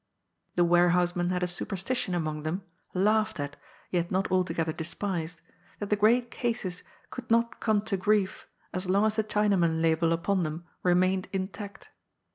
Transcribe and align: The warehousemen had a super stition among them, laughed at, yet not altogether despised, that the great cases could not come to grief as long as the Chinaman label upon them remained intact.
The 0.55 0.65
warehousemen 0.65 1.29
had 1.29 1.43
a 1.43 1.47
super 1.47 1.75
stition 1.75 2.15
among 2.15 2.41
them, 2.41 2.63
laughed 2.95 3.39
at, 3.39 3.55
yet 3.91 4.09
not 4.09 4.31
altogether 4.31 4.73
despised, 4.73 5.41
that 5.77 5.91
the 5.91 5.95
great 5.95 6.31
cases 6.31 6.81
could 7.11 7.29
not 7.29 7.59
come 7.59 7.83
to 7.83 7.97
grief 7.97 8.47
as 8.73 8.89
long 8.89 9.05
as 9.05 9.17
the 9.17 9.23
Chinaman 9.23 9.79
label 9.79 10.11
upon 10.11 10.41
them 10.41 10.65
remained 10.81 11.27
intact. 11.31 11.91